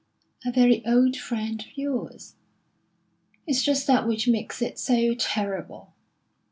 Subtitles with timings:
[0.43, 2.33] "A very old friend of yours?"
[3.45, 5.93] "It's just that which makes it so terrible."